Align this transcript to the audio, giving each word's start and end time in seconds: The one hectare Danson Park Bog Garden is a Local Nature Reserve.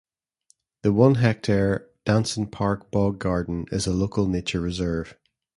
The 0.81 0.91
one 0.93 1.13
hectare 1.13 1.87
Danson 2.05 2.47
Park 2.47 2.89
Bog 2.89 3.19
Garden 3.19 3.67
is 3.71 3.85
a 3.85 3.93
Local 3.93 4.25
Nature 4.27 4.59
Reserve. 4.61 5.15